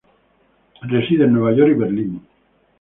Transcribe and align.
Reside 0.81 1.25
en 1.25 1.33
Nueva 1.33 1.55
York 1.55 1.73
y 1.73 1.77
Berlín. 1.77 2.21